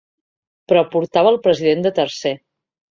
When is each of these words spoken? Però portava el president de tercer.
Però 0.73 0.83
portava 0.95 1.35
el 1.35 1.39
president 1.47 1.87
de 1.89 1.95
tercer. 2.03 2.37